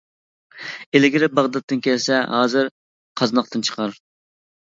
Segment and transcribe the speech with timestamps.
[0.99, 2.71] ئىلگىرى باغداتتىن كەلسە، ھازىر
[3.21, 3.95] قازناقتىن چىقار.